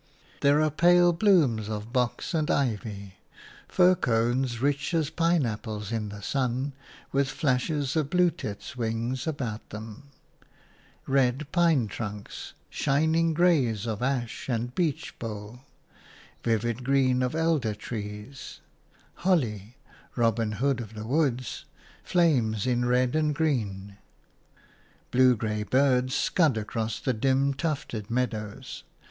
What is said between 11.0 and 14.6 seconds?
red pine trunks; shining greys of ash